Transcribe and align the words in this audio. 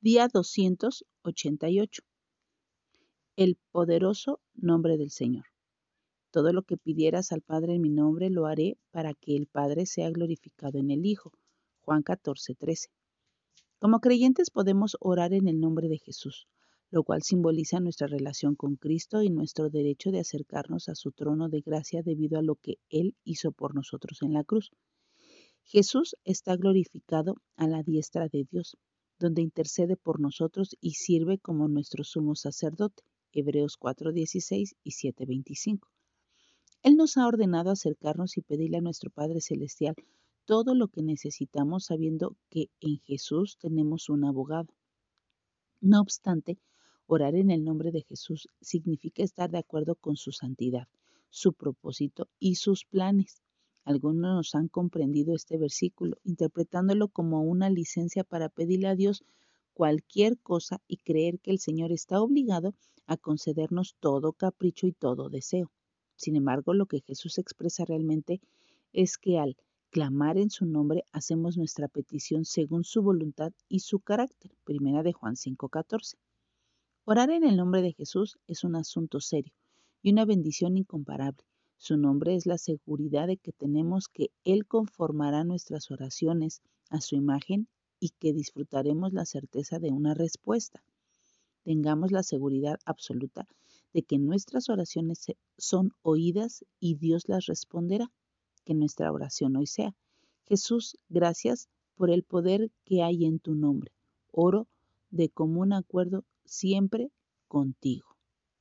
Día 0.00 0.28
288. 0.32 2.02
El 3.34 3.58
poderoso 3.72 4.38
nombre 4.54 4.96
del 4.96 5.10
Señor. 5.10 5.46
Todo 6.30 6.52
lo 6.52 6.62
que 6.62 6.76
pidieras 6.76 7.32
al 7.32 7.42
Padre 7.42 7.74
en 7.74 7.82
mi 7.82 7.90
nombre 7.90 8.30
lo 8.30 8.46
haré 8.46 8.78
para 8.92 9.12
que 9.14 9.34
el 9.34 9.48
Padre 9.48 9.86
sea 9.86 10.08
glorificado 10.10 10.78
en 10.78 10.92
el 10.92 11.04
Hijo. 11.04 11.32
Juan 11.80 12.04
14, 12.04 12.54
13. 12.54 12.90
Como 13.80 13.98
creyentes 13.98 14.50
podemos 14.50 14.96
orar 15.00 15.32
en 15.32 15.48
el 15.48 15.58
nombre 15.58 15.88
de 15.88 15.98
Jesús, 15.98 16.46
lo 16.92 17.02
cual 17.02 17.24
simboliza 17.24 17.80
nuestra 17.80 18.06
relación 18.06 18.54
con 18.54 18.76
Cristo 18.76 19.24
y 19.24 19.30
nuestro 19.30 19.68
derecho 19.68 20.12
de 20.12 20.20
acercarnos 20.20 20.88
a 20.88 20.94
su 20.94 21.10
trono 21.10 21.48
de 21.48 21.60
gracia 21.60 22.04
debido 22.04 22.38
a 22.38 22.42
lo 22.42 22.54
que 22.54 22.78
Él 22.88 23.16
hizo 23.24 23.50
por 23.50 23.74
nosotros 23.74 24.22
en 24.22 24.32
la 24.32 24.44
cruz. 24.44 24.70
Jesús 25.64 26.14
está 26.22 26.54
glorificado 26.54 27.34
a 27.56 27.66
la 27.66 27.82
diestra 27.82 28.28
de 28.28 28.46
Dios 28.48 28.76
donde 29.18 29.42
intercede 29.42 29.96
por 29.96 30.20
nosotros 30.20 30.76
y 30.80 30.92
sirve 30.92 31.38
como 31.38 31.68
nuestro 31.68 32.04
sumo 32.04 32.34
sacerdote. 32.34 33.02
Hebreos 33.32 33.76
4:16 33.78 34.76
y 34.82 34.90
7:25. 34.92 35.88
Él 36.82 36.96
nos 36.96 37.16
ha 37.16 37.26
ordenado 37.26 37.70
acercarnos 37.70 38.36
y 38.36 38.42
pedirle 38.42 38.78
a 38.78 38.80
nuestro 38.82 39.10
Padre 39.10 39.40
Celestial 39.40 39.94
todo 40.44 40.74
lo 40.74 40.88
que 40.88 41.02
necesitamos 41.02 41.86
sabiendo 41.86 42.36
que 42.48 42.70
en 42.80 42.98
Jesús 43.00 43.58
tenemos 43.60 44.08
un 44.08 44.24
abogado. 44.24 44.72
No 45.80 46.00
obstante, 46.00 46.58
orar 47.06 47.34
en 47.34 47.50
el 47.50 47.64
nombre 47.64 47.90
de 47.90 48.02
Jesús 48.02 48.48
significa 48.60 49.22
estar 49.22 49.50
de 49.50 49.58
acuerdo 49.58 49.96
con 49.96 50.16
su 50.16 50.32
santidad, 50.32 50.88
su 51.28 51.52
propósito 51.52 52.28
y 52.38 52.54
sus 52.54 52.84
planes. 52.84 53.42
Algunos 53.88 54.54
han 54.54 54.68
comprendido 54.68 55.34
este 55.34 55.56
versículo, 55.56 56.18
interpretándolo 56.22 57.08
como 57.08 57.40
una 57.40 57.70
licencia 57.70 58.22
para 58.22 58.50
pedirle 58.50 58.86
a 58.86 58.94
Dios 58.94 59.24
cualquier 59.72 60.38
cosa 60.40 60.82
y 60.86 60.98
creer 60.98 61.40
que 61.40 61.52
el 61.52 61.58
Señor 61.58 61.90
está 61.90 62.20
obligado 62.20 62.74
a 63.06 63.16
concedernos 63.16 63.96
todo 63.98 64.34
capricho 64.34 64.86
y 64.86 64.92
todo 64.92 65.30
deseo. 65.30 65.72
Sin 66.16 66.36
embargo, 66.36 66.74
lo 66.74 66.84
que 66.84 67.00
Jesús 67.00 67.38
expresa 67.38 67.86
realmente 67.86 68.42
es 68.92 69.16
que 69.16 69.38
al 69.38 69.56
clamar 69.88 70.36
en 70.36 70.50
su 70.50 70.66
nombre 70.66 71.06
hacemos 71.10 71.56
nuestra 71.56 71.88
petición 71.88 72.44
según 72.44 72.84
su 72.84 73.00
voluntad 73.00 73.54
y 73.70 73.80
su 73.80 74.00
carácter. 74.00 74.52
Primera 74.64 75.02
de 75.02 75.14
Juan 75.14 75.34
5:14. 75.34 76.18
Orar 77.06 77.30
en 77.30 77.42
el 77.42 77.56
nombre 77.56 77.80
de 77.80 77.94
Jesús 77.94 78.38
es 78.48 78.64
un 78.64 78.76
asunto 78.76 79.18
serio 79.18 79.54
y 80.02 80.12
una 80.12 80.26
bendición 80.26 80.76
incomparable. 80.76 81.42
Su 81.80 81.96
nombre 81.96 82.34
es 82.34 82.44
la 82.44 82.58
seguridad 82.58 83.28
de 83.28 83.36
que 83.36 83.52
tenemos 83.52 84.08
que 84.08 84.30
Él 84.44 84.66
conformará 84.66 85.44
nuestras 85.44 85.92
oraciones 85.92 86.60
a 86.90 87.00
su 87.00 87.14
imagen 87.14 87.68
y 88.00 88.10
que 88.18 88.32
disfrutaremos 88.32 89.12
la 89.12 89.24
certeza 89.24 89.78
de 89.78 89.90
una 89.90 90.12
respuesta. 90.12 90.82
Tengamos 91.62 92.10
la 92.10 92.24
seguridad 92.24 92.80
absoluta 92.84 93.46
de 93.92 94.02
que 94.02 94.18
nuestras 94.18 94.68
oraciones 94.68 95.26
son 95.56 95.92
oídas 96.02 96.64
y 96.80 96.96
Dios 96.96 97.28
las 97.28 97.46
responderá. 97.46 98.10
Que 98.64 98.74
nuestra 98.74 99.12
oración 99.12 99.56
hoy 99.56 99.66
sea. 99.66 99.94
Jesús, 100.46 100.98
gracias 101.08 101.68
por 101.94 102.10
el 102.10 102.22
poder 102.24 102.70
que 102.84 103.02
hay 103.02 103.24
en 103.24 103.38
tu 103.38 103.54
nombre. 103.54 103.92
Oro 104.32 104.66
de 105.10 105.30
común 105.30 105.72
acuerdo 105.72 106.24
siempre 106.44 107.10
contigo. 107.46 108.17